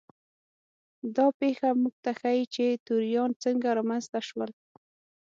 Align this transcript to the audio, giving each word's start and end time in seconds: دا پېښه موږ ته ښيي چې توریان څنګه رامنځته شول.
دا 1.15 1.27
پېښه 1.39 1.67
موږ 1.81 1.95
ته 2.03 2.11
ښيي 2.19 2.43
چې 2.55 2.65
توریان 2.87 3.31
څنګه 3.43 3.67
رامنځته 3.77 4.19
شول. 4.27 4.51